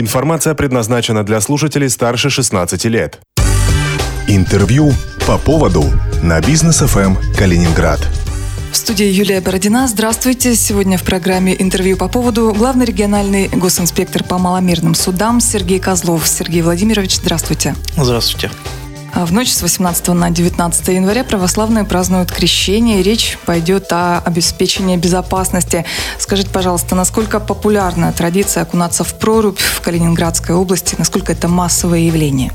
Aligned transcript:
Информация 0.00 0.54
предназначена 0.54 1.24
для 1.24 1.40
слушателей 1.40 1.90
старше 1.90 2.30
16 2.30 2.84
лет. 2.84 3.18
Интервью 4.28 4.92
по 5.26 5.38
поводу 5.38 5.86
на 6.22 6.40
бизнес 6.40 6.76
ФМ 6.76 7.16
Калининград. 7.36 7.98
В 8.70 8.76
студии 8.76 9.06
Юлия 9.06 9.40
Бородина. 9.40 9.88
Здравствуйте. 9.88 10.54
Сегодня 10.54 10.98
в 10.98 11.02
программе 11.02 11.60
интервью 11.60 11.96
по 11.96 12.08
поводу 12.08 12.54
главный 12.56 12.86
региональный 12.86 13.48
госинспектор 13.48 14.22
по 14.22 14.38
маломерным 14.38 14.94
судам 14.94 15.40
Сергей 15.40 15.80
Козлов. 15.80 16.28
Сергей 16.28 16.62
Владимирович, 16.62 17.16
здравствуйте. 17.16 17.74
Здравствуйте. 17.96 18.52
А 19.12 19.26
в 19.26 19.32
ночь 19.32 19.50
с 19.50 19.62
18 19.62 20.08
на 20.08 20.30
19 20.30 20.88
января 20.88 21.24
православные 21.24 21.84
празднуют 21.84 22.30
крещение. 22.30 23.02
Речь 23.02 23.38
пойдет 23.46 23.92
о 23.92 24.18
обеспечении 24.18 24.96
безопасности. 24.96 25.84
Скажите, 26.18 26.50
пожалуйста, 26.50 26.94
насколько 26.94 27.40
популярна 27.40 28.12
традиция 28.12 28.62
окунаться 28.62 29.04
в 29.04 29.14
прорубь 29.14 29.58
в 29.58 29.80
Калининградской 29.80 30.54
области? 30.54 30.94
Насколько 30.98 31.32
это 31.32 31.48
массовое 31.48 32.00
явление? 32.00 32.52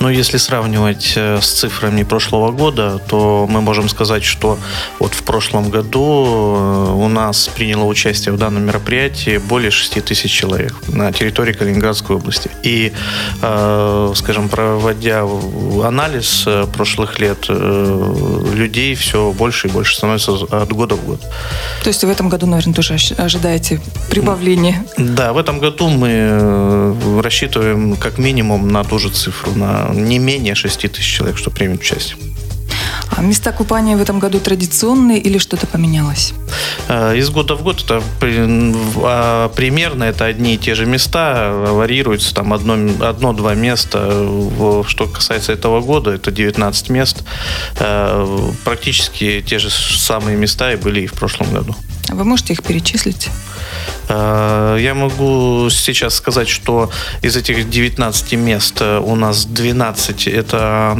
Ну, 0.00 0.08
если 0.08 0.36
сравнивать 0.36 1.12
э, 1.16 1.40
с 1.40 1.46
цифрами 1.52 2.02
прошлого 2.02 2.50
года, 2.50 3.00
то 3.06 3.46
мы 3.48 3.60
можем 3.60 3.88
сказать, 3.88 4.24
что 4.24 4.58
вот 4.98 5.14
в 5.14 5.22
прошлом 5.22 5.70
году 5.70 6.24
э, 6.58 6.91
у 7.02 7.08
нас 7.08 7.48
приняло 7.48 7.84
участие 7.84 8.32
в 8.32 8.38
данном 8.38 8.64
мероприятии 8.64 9.38
более 9.38 9.70
6 9.70 10.04
тысяч 10.04 10.30
человек 10.30 10.74
на 10.88 11.12
территории 11.12 11.52
Калининградской 11.52 12.16
области. 12.16 12.50
И, 12.62 12.92
э, 13.42 14.12
скажем, 14.14 14.48
проводя 14.48 15.22
анализ 15.84 16.46
прошлых 16.74 17.18
лет, 17.18 17.48
людей 17.48 18.94
все 18.94 19.32
больше 19.32 19.68
и 19.68 19.70
больше 19.70 19.96
становится 19.96 20.32
от 20.32 20.72
года 20.72 20.94
в 20.94 21.04
год. 21.04 21.20
То 21.82 21.88
есть 21.88 22.04
в 22.04 22.08
этом 22.08 22.28
году, 22.28 22.46
наверное, 22.46 22.74
тоже 22.74 22.96
ожидаете 23.16 23.80
прибавления? 24.10 24.84
Да, 24.96 25.32
в 25.32 25.38
этом 25.38 25.58
году 25.58 25.88
мы 25.88 26.94
рассчитываем 27.22 27.96
как 27.96 28.18
минимум 28.18 28.68
на 28.68 28.84
ту 28.84 28.98
же 28.98 29.10
цифру, 29.10 29.52
на 29.54 29.90
не 29.92 30.18
менее 30.18 30.54
6 30.54 30.92
тысяч 30.92 31.16
человек, 31.16 31.38
что 31.38 31.50
примет 31.50 31.80
участие. 31.80 32.16
А 33.14 33.22
места 33.22 33.52
купания 33.52 33.96
в 33.96 34.00
этом 34.00 34.18
году 34.18 34.40
традиционные 34.40 35.18
или 35.18 35.38
что-то 35.38 35.66
поменялось? 35.66 36.32
Э, 36.88 37.16
из 37.16 37.28
года 37.30 37.54
в 37.54 37.62
год 37.62 37.82
это 37.82 38.02
а, 39.04 39.48
примерно 39.50 40.04
это 40.04 40.24
одни 40.24 40.54
и 40.54 40.58
те 40.58 40.74
же 40.74 40.86
места, 40.86 41.52
варьируются 41.52 42.34
там 42.34 42.52
одно-два 42.52 43.08
одно, 43.08 43.54
места. 43.54 44.28
Что 44.86 45.06
касается 45.06 45.52
этого 45.52 45.80
года, 45.80 46.12
это 46.12 46.30
19 46.30 46.88
мест. 46.90 47.24
Э, 47.78 48.50
практически 48.64 49.44
те 49.46 49.58
же 49.58 49.68
самые 49.70 50.36
места 50.36 50.72
и 50.72 50.76
были 50.76 51.02
и 51.02 51.06
в 51.06 51.12
прошлом 51.12 51.52
году. 51.52 51.76
А 52.08 52.14
вы 52.14 52.24
можете 52.24 52.54
их 52.54 52.62
перечислить? 52.62 53.28
Э, 54.12 54.76
я 54.80 54.94
могу 54.94 55.68
сейчас 55.70 56.14
сказать, 56.14 56.48
что 56.48 56.90
из 57.22 57.36
этих 57.36 57.68
19 57.70 58.32
мест 58.34 58.80
э, 58.80 58.98
у 58.98 59.14
нас 59.14 59.46
12 59.46 60.28
это 60.28 60.94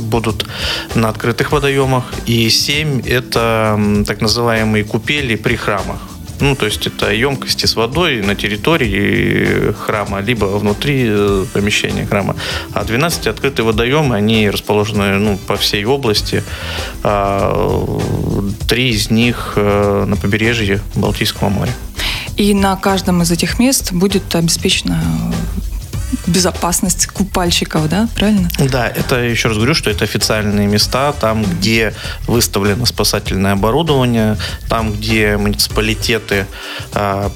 будут 0.00 0.46
на 0.94 1.08
открытых 1.08 1.52
водоемах, 1.52 2.04
и 2.26 2.50
7 2.50 3.02
это 3.06 3.78
так 4.06 4.20
называемые 4.20 4.84
купели 4.84 5.36
при 5.36 5.56
храмах. 5.56 5.98
Ну, 6.40 6.56
то 6.56 6.64
есть 6.64 6.86
это 6.86 7.12
емкости 7.12 7.66
с 7.66 7.76
водой 7.76 8.22
на 8.22 8.34
территории 8.34 9.72
храма, 9.72 10.20
либо 10.20 10.46
внутри 10.46 11.04
э, 11.06 11.44
помещения 11.52 12.06
храма. 12.06 12.34
А 12.72 12.84
12 12.84 13.26
открытые 13.26 13.66
водоемы, 13.66 14.16
они 14.16 14.48
расположены 14.48 15.18
ну, 15.18 15.38
по 15.46 15.56
всей 15.56 15.84
области. 15.84 16.42
А, 17.02 17.98
три 18.68 18.90
из 18.90 19.10
них 19.10 19.52
на 19.56 20.16
побережье 20.16 20.80
Балтийского 20.94 21.50
моря. 21.50 21.72
И 22.40 22.54
на 22.54 22.74
каждом 22.74 23.20
из 23.20 23.30
этих 23.30 23.58
мест 23.58 23.92
будет 23.92 24.34
обеспечена 24.34 24.98
безопасность 26.26 27.06
купальщиков, 27.06 27.86
да, 27.86 28.08
правильно? 28.16 28.48
Да, 28.58 28.88
это 28.88 29.16
еще 29.16 29.48
раз 29.48 29.58
говорю, 29.58 29.74
что 29.74 29.90
это 29.90 30.04
официальные 30.04 30.66
места, 30.66 31.12
там, 31.12 31.44
где 31.44 31.92
выставлено 32.26 32.86
спасательное 32.86 33.52
оборудование, 33.52 34.38
там, 34.70 34.90
где 34.90 35.36
муниципалитеты 35.36 36.46
э, 36.94 37.30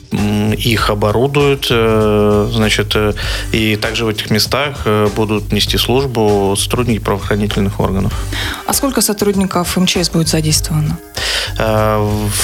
их 0.56 0.89
оборудуют, 0.89 1.67
э, 1.69 2.51
значит, 2.51 2.93
э, 2.95 3.12
и 3.53 3.77
также 3.77 4.07
в 4.07 4.09
этих 4.09 4.31
местах 4.31 4.83
э, 4.87 5.11
будут 5.15 5.53
нести 5.53 5.77
службу 5.77 6.55
сотрудники 6.57 7.01
правоохранительных 7.01 7.78
органов. 7.78 8.15
А 8.67 8.73
сколько 8.73 9.03
сотрудников 9.03 9.77
МЧС 9.77 10.09
будет 10.09 10.28
задействовано? 10.28 10.97
Э, 11.59 11.99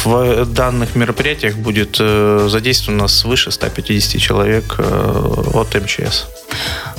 в 0.04 0.44
данных 0.46 0.94
мероприятиях 0.94 1.56
будет 1.56 1.96
э, 1.98 2.48
задействовано 2.50 3.08
свыше 3.08 3.50
150 3.50 4.20
человек 4.20 4.76
э, 4.78 5.34
от 5.54 5.74
МЧС. 5.74 6.26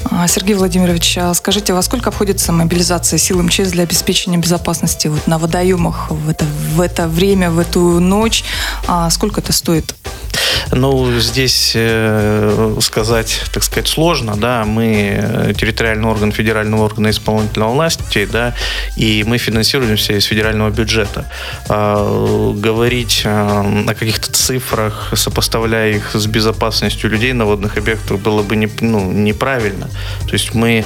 А, 0.05 0.27
Сергей 0.27 0.55
Владимирович, 0.55 1.17
а 1.17 1.33
скажите, 1.33 1.73
во 1.73 1.81
сколько 1.81 2.09
обходится 2.09 2.51
мобилизация 2.51 3.17
сил 3.17 3.41
МЧС 3.41 3.71
для 3.71 3.83
обеспечения 3.83 4.37
безопасности 4.37 5.07
вот 5.07 5.27
на 5.27 5.37
водоемах 5.37 6.09
в 6.09 6.29
это, 6.29 6.45
в 6.45 6.81
это 6.81 7.07
время, 7.07 7.49
в 7.49 7.59
эту 7.59 7.99
ночь? 7.99 8.43
А 8.87 9.09
сколько 9.09 9.41
это 9.41 9.53
стоит? 9.53 9.95
Ну, 10.73 11.19
здесь 11.19 11.73
э, 11.75 12.77
сказать, 12.79 13.41
так 13.53 13.63
сказать, 13.63 13.89
сложно, 13.89 14.37
да, 14.37 14.63
мы 14.63 15.19
э, 15.21 15.53
территориальный 15.53 16.07
орган 16.07 16.31
федерального 16.31 16.85
органа 16.85 17.09
исполнительной 17.09 17.67
власти, 17.67 18.27
да, 18.31 18.53
и 18.95 19.25
мы 19.27 19.37
финансируемся 19.37 20.13
из 20.13 20.23
федерального 20.23 20.69
бюджета. 20.69 21.25
А, 21.67 22.53
говорить 22.53 23.23
а, 23.25 23.65
о 23.87 23.93
каких-то 23.93 24.31
цифрах, 24.31 25.11
сопоставляя 25.15 25.91
их 25.91 26.11
с 26.13 26.25
безопасностью 26.27 27.09
людей 27.09 27.33
на 27.33 27.45
водных 27.45 27.77
объектах, 27.77 28.19
было 28.19 28.41
бы 28.41 28.55
не, 28.55 28.69
ну, 28.79 29.11
неправильно. 29.11 29.89
То 30.25 30.33
есть 30.33 30.53
мы 30.53 30.85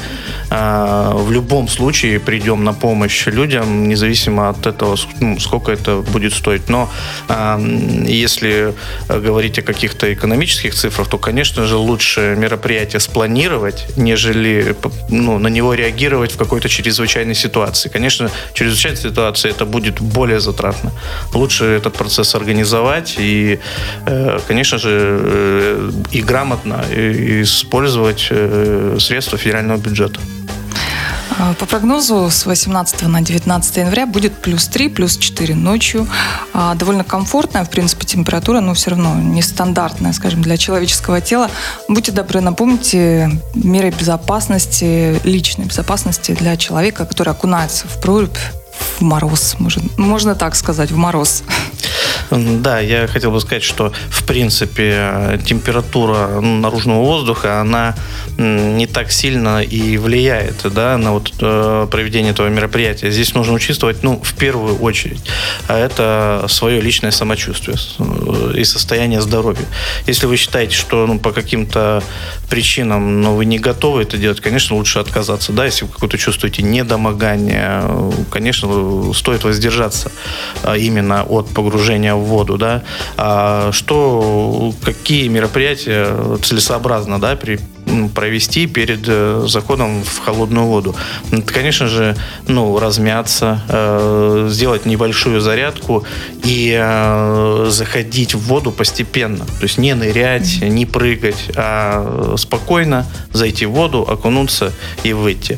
а, 0.49 1.13
в 1.13 1.31
любом 1.31 1.67
случае 1.67 2.19
придем 2.19 2.63
на 2.63 2.73
помощь 2.73 3.27
людям, 3.27 3.87
независимо 3.87 4.49
от 4.49 4.65
этого, 4.65 4.97
ну, 5.19 5.39
сколько 5.39 5.71
это 5.71 5.97
будет 6.01 6.33
стоить. 6.33 6.69
Но 6.69 6.89
а, 7.27 7.59
если 7.59 8.73
говорить 9.07 9.59
о 9.59 9.74
каких-то 9.75 10.13
экономических 10.13 10.73
цифрах, 10.73 11.09
то, 11.09 11.17
конечно 11.17 11.65
же, 11.65 11.75
лучше 11.75 12.35
мероприятие 12.37 12.99
спланировать, 12.99 13.85
нежели 13.97 14.75
ну, 15.09 15.37
на 15.39 15.49
него 15.49 15.73
реагировать 15.75 16.31
в 16.31 16.37
какой-то 16.37 16.69
чрезвычайной 16.69 17.35
ситуации. 17.35 17.89
Конечно, 17.89 18.31
чрезвычайная 18.53 19.01
ситуация 19.01 19.51
это 19.51 19.65
будет 19.65 20.01
более 20.01 20.39
затратно. 20.39 20.91
Лучше 21.33 21.65
этот 21.65 21.93
процесс 21.93 22.35
организовать 22.35 23.15
и, 23.17 23.59
э, 24.07 24.39
конечно 24.47 24.77
же, 24.77 24.89
э, 24.91 25.91
и 26.11 26.21
грамотно 26.21 26.85
использовать 27.43 28.27
э, 28.31 28.97
средства 28.99 29.37
федерального 29.37 29.77
бюджета. 29.77 30.19
А, 31.37 31.53
по 31.53 31.65
прогнозу 31.65 32.29
с 32.29 32.45
18 32.45 33.03
на 33.03 33.21
19 33.21 33.77
января 33.77 34.05
будет 34.05 34.33
плюс 34.41 34.67
3, 34.67 34.89
плюс 34.89 35.17
4 35.17 35.55
ночью. 35.55 36.07
А, 36.53 36.75
довольно 36.75 37.03
комфортная, 37.03 37.65
в 37.65 37.69
принципе, 37.69 38.05
температура, 38.05 38.61
но 38.61 38.73
все 38.73 38.91
равно 38.91 39.15
нестандартная, 39.15 40.13
скажем, 40.13 40.41
для 40.41 40.57
человеческого 40.57 41.21
тела. 41.21 41.49
Будьте 41.89 42.11
добры, 42.11 42.41
напомните 42.41 43.29
меры 43.53 43.91
безопасности, 43.91 45.19
личной 45.23 45.65
безопасности 45.65 46.31
для 46.31 46.55
человека, 46.57 47.05
который 47.05 47.29
окунается 47.29 47.87
в 47.87 47.99
прорубь 47.99 48.37
в 48.97 49.01
мороз, 49.01 49.55
можно, 49.59 49.83
можно 49.97 50.35
так 50.35 50.55
сказать, 50.55 50.91
в 50.91 50.97
мороз. 50.97 51.43
Да, 52.31 52.79
я 52.79 53.07
хотел 53.07 53.31
бы 53.31 53.39
сказать, 53.39 53.63
что 53.63 53.91
в 54.09 54.25
принципе 54.25 55.39
температура 55.45 56.39
наружного 56.41 57.03
воздуха, 57.03 57.61
она 57.61 57.95
не 58.37 58.87
так 58.87 59.11
сильно 59.11 59.61
и 59.61 59.97
влияет 59.97 60.65
да, 60.73 60.97
на 60.97 61.13
вот, 61.13 61.33
э, 61.39 61.87
проведение 61.89 62.31
этого 62.31 62.47
мероприятия. 62.47 63.11
Здесь 63.11 63.33
нужно 63.33 63.53
учитывать, 63.53 64.03
ну, 64.03 64.19
в 64.21 64.33
первую 64.33 64.77
очередь, 64.77 65.21
а 65.67 65.77
это 65.77 66.45
свое 66.49 66.81
личное 66.81 67.11
самочувствие 67.11 67.77
э, 67.99 68.57
и 68.57 68.63
состояние 68.63 69.21
здоровья. 69.21 69.65
Если 70.07 70.25
вы 70.25 70.37
считаете, 70.37 70.75
что 70.75 71.05
ну, 71.05 71.19
по 71.19 71.31
каким-то 71.31 72.03
причинам 72.49 73.21
ну, 73.21 73.35
вы 73.35 73.45
не 73.45 73.59
готовы 73.59 74.01
это 74.01 74.17
делать, 74.17 74.41
конечно, 74.41 74.75
лучше 74.75 74.99
отказаться. 74.99 75.53
Да, 75.53 75.65
если 75.65 75.85
вы 75.85 75.91
какое-то 75.91 76.17
чувствуете 76.17 76.63
недомогание, 76.63 77.83
конечно, 78.31 79.13
стоит 79.13 79.43
воздержаться 79.43 80.11
именно 80.77 81.23
от 81.23 81.49
погружения 81.49 82.14
в 82.15 82.23
воду. 82.25 82.57
Да. 82.57 82.83
А 83.17 83.71
что, 83.71 84.73
какие 84.83 85.27
мероприятия 85.27 86.37
целесообразно 86.37 87.19
да, 87.19 87.35
при 87.35 87.59
провести 88.13 88.67
перед 88.67 89.01
э, 89.07 89.45
заходом 89.47 90.03
в 90.03 90.19
холодную 90.19 90.65
воду. 90.65 90.95
Это, 91.31 91.53
конечно 91.53 91.87
же, 91.87 92.15
ну, 92.47 92.79
размяться, 92.79 93.61
э, 93.69 94.47
сделать 94.49 94.85
небольшую 94.85 95.41
зарядку 95.41 96.05
и 96.43 96.75
э, 96.77 97.67
заходить 97.69 98.35
в 98.35 98.39
воду 98.39 98.71
постепенно. 98.71 99.45
То 99.45 99.63
есть 99.63 99.77
не 99.77 99.93
нырять, 99.93 100.61
не 100.61 100.85
прыгать, 100.85 101.51
а 101.55 102.35
спокойно 102.37 103.05
зайти 103.31 103.65
в 103.65 103.71
воду, 103.71 104.01
окунуться 104.01 104.71
и 105.03 105.13
выйти. 105.13 105.57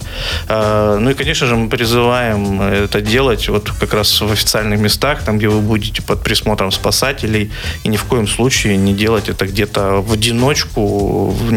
Ну 0.49 1.09
и, 1.09 1.13
конечно 1.13 1.47
же, 1.47 1.55
мы 1.55 1.69
призываем 1.69 2.61
это 2.61 3.01
делать 3.01 3.49
вот 3.49 3.71
как 3.71 3.93
раз 3.93 4.21
в 4.21 4.31
официальных 4.31 4.79
местах, 4.79 5.23
там, 5.23 5.37
где 5.37 5.47
вы 5.47 5.61
будете 5.61 6.01
под 6.01 6.23
присмотром 6.23 6.71
спасателей, 6.71 7.51
и 7.83 7.89
ни 7.89 7.97
в 7.97 8.03
коем 8.05 8.27
случае 8.27 8.77
не 8.77 8.93
делать 8.93 9.29
это 9.29 9.45
где-то 9.45 10.01
в 10.01 10.13
одиночку 10.13 11.27
в 11.29 11.51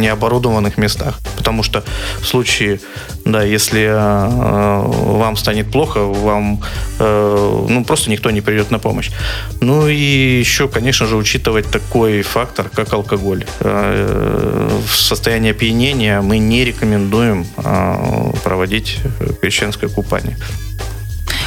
необорудованных 0.60 0.78
местах. 0.78 1.14
Потому 1.36 1.62
что 1.62 1.82
в 2.20 2.26
случае, 2.26 2.80
да, 3.24 3.42
если 3.42 3.80
э, 3.80 5.16
вам 5.16 5.36
станет 5.36 5.70
плохо, 5.70 6.00
вам 6.00 6.60
э, 6.98 7.66
ну, 7.68 7.84
просто 7.84 8.10
никто 8.10 8.30
не 8.30 8.40
придет 8.40 8.70
на 8.70 8.78
помощь. 8.78 9.10
Ну 9.60 9.88
и 9.88 10.40
еще, 10.40 10.68
конечно 10.68 11.06
же, 11.06 11.16
учитывать 11.16 11.70
такой 11.70 12.22
фактор, 12.22 12.68
как 12.68 12.92
алкоголь. 12.92 13.44
Э, 13.60 14.80
в 14.86 14.96
состоянии 14.96 15.50
опьянения 15.50 16.20
мы 16.20 16.38
не 16.38 16.64
рекомендуем 16.64 17.46
э, 17.56 18.32
проводить 18.44 18.98
крещенское 19.40 19.90
купание. 19.90 20.36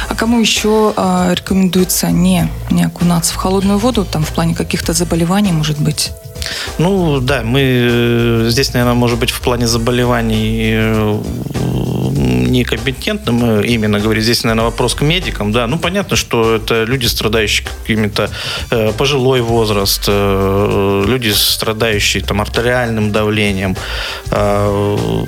А 0.08 0.14
кому 0.14 0.40
еще 0.40 0.92
э, 0.96 1.34
рекомендуется 1.34 2.10
не, 2.10 2.48
не 2.70 2.84
окунаться 2.84 3.32
в 3.32 3.36
холодную 3.36 3.78
воду, 3.78 4.04
там 4.04 4.22
в 4.22 4.28
плане 4.28 4.54
каких-то 4.54 4.92
заболеваний, 4.92 5.52
может 5.52 5.78
быть? 5.78 6.12
Ну, 6.78 7.20
да, 7.20 7.42
мы 7.42 7.60
э, 7.62 8.46
здесь, 8.48 8.72
наверное, 8.74 8.94
может 8.94 9.18
быть, 9.18 9.30
в 9.30 9.40
плане 9.40 9.66
заболеваний 9.66 10.72
э, 10.74 11.22
некомпетентным 12.54 13.60
именно 13.60 14.00
говорить. 14.00 14.24
Здесь, 14.24 14.44
наверное, 14.44 14.64
вопрос 14.64 14.94
к 14.94 15.02
медикам. 15.02 15.52
Да, 15.52 15.66
ну 15.66 15.78
понятно, 15.78 16.16
что 16.16 16.54
это 16.54 16.84
люди, 16.84 17.06
страдающие 17.06 17.66
какими-то 17.66 18.30
э, 18.70 18.92
пожилой 18.92 19.40
возраст, 19.40 20.04
э, 20.06 21.04
люди, 21.06 21.30
страдающие 21.30 22.22
там 22.22 22.40
артериальным 22.40 23.12
давлением. 23.12 23.76
Э, 24.30 25.24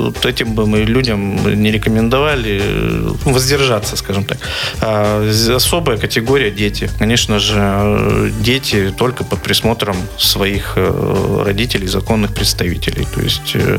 вот 0.00 0.26
этим 0.26 0.54
бы 0.54 0.66
мы 0.66 0.80
людям 0.84 1.62
не 1.62 1.70
рекомендовали 1.70 2.60
э, 2.62 3.12
воздержаться, 3.24 3.96
скажем 3.96 4.24
так. 4.24 4.38
А 4.80 5.28
особая 5.56 5.98
категория 5.98 6.50
дети. 6.50 6.90
Конечно 6.98 7.38
же, 7.38 8.32
дети 8.40 8.92
только 8.96 9.24
под 9.24 9.42
присмотром 9.42 9.96
своих 10.18 10.74
э, 10.76 11.42
родителей, 11.46 11.88
законных 11.88 12.34
представителей. 12.34 13.06
То 13.14 13.20
есть 13.20 13.52
э, 13.54 13.78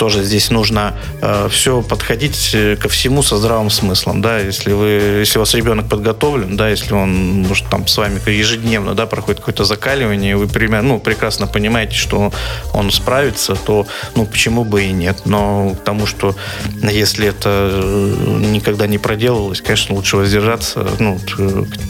тоже 0.00 0.24
здесь 0.24 0.48
нужно 0.50 0.94
все 1.50 1.82
подходить 1.82 2.56
ко 2.80 2.88
всему 2.88 3.22
со 3.22 3.36
здравым 3.36 3.68
смыслом. 3.68 4.22
Да? 4.22 4.38
Если, 4.38 4.72
вы, 4.72 4.88
если 5.20 5.36
у 5.36 5.42
вас 5.42 5.52
ребенок 5.52 5.90
подготовлен, 5.90 6.56
да, 6.56 6.70
если 6.70 6.94
он 6.94 7.42
может, 7.42 7.68
там, 7.68 7.86
с 7.86 7.98
вами 7.98 8.18
ежедневно 8.30 8.94
да, 8.94 9.04
проходит 9.04 9.40
какое-то 9.40 9.64
закаливание, 9.64 10.38
вы 10.38 10.48
примерно, 10.48 10.94
ну, 10.94 11.00
прекрасно 11.00 11.46
понимаете, 11.46 11.96
что 11.96 12.32
он 12.72 12.90
справится, 12.90 13.54
то 13.56 13.86
ну, 14.14 14.24
почему 14.24 14.64
бы 14.64 14.84
и 14.84 14.90
нет. 14.90 15.26
Но 15.26 15.74
к 15.78 15.84
тому, 15.84 16.06
что 16.06 16.34
если 16.82 17.28
это 17.28 17.70
никогда 18.40 18.86
не 18.86 18.96
проделывалось, 18.96 19.60
конечно, 19.60 19.94
лучше 19.94 20.16
воздержаться, 20.16 20.88
ну, 20.98 21.20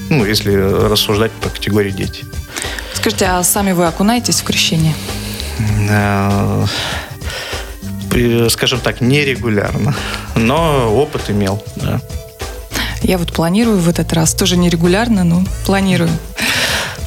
ну 0.09 0.25
если 0.25 0.53
рассуждать 0.56 1.31
по 1.31 1.49
категории 1.49 1.93
дети. 1.93 2.25
Скажите, 2.93 3.27
а 3.27 3.45
сами 3.45 3.71
вы 3.71 3.87
окунаетесь 3.87 4.41
в 4.41 4.45
крещение? 4.45 4.97
Скажем 8.51 8.81
так, 8.81 9.01
нерегулярно, 9.01 9.95
но 10.35 10.93
опыт 10.95 11.31
имел, 11.31 11.62
да. 11.77 12.01
Я 13.03 13.19
вот 13.19 13.33
планирую 13.33 13.79
в 13.79 13.89
этот 13.89 14.12
раз, 14.12 14.35
тоже 14.35 14.57
нерегулярно, 14.57 15.25
но 15.25 15.45
планирую. 15.65 16.11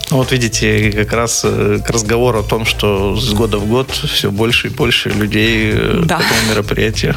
Ну, 0.09 0.17
вот 0.17 0.31
видите, 0.31 0.91
как 0.91 1.13
раз 1.13 1.41
э, 1.43 1.79
к 1.85 1.89
разговору 1.89 2.39
о 2.39 2.43
том, 2.43 2.65
что 2.65 3.15
с 3.15 3.33
года 3.33 3.57
в 3.57 3.67
год 3.67 3.89
все 3.91 4.31
больше 4.31 4.67
и 4.67 4.69
больше 4.69 5.09
людей 5.09 5.71
э, 5.73 6.01
да. 6.05 6.17
к 6.17 6.21
этому 6.21 6.51
мероприятию 6.51 7.15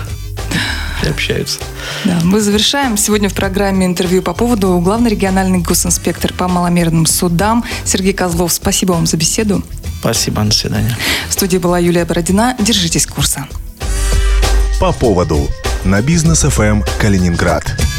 общаются. 1.06 1.60
Да, 2.04 2.18
мы 2.24 2.40
завершаем. 2.40 2.96
Сегодня 2.96 3.28
в 3.28 3.34
программе 3.34 3.86
интервью 3.86 4.22
по 4.22 4.32
поводу 4.32 4.78
главный 4.78 5.10
региональный 5.10 5.58
госинспектор 5.58 6.32
по 6.32 6.48
маломерным 6.48 7.06
судам 7.06 7.64
Сергей 7.84 8.12
Козлов. 8.12 8.52
Спасибо 8.52 8.92
вам 8.92 9.06
за 9.06 9.16
беседу. 9.16 9.62
Спасибо, 10.00 10.42
до 10.42 10.52
свидания. 10.52 10.96
В 11.28 11.32
студии 11.32 11.58
была 11.58 11.78
Юлия 11.78 12.04
Бородина. 12.04 12.56
Держитесь 12.58 13.06
курса. 13.06 13.46
По 14.78 14.92
поводу 14.92 15.48
на 15.84 16.02
бизнес 16.02 16.42
ФМ 16.42 16.82
Калининград. 16.98 17.95